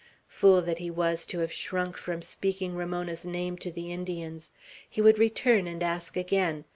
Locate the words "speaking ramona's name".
2.23-3.55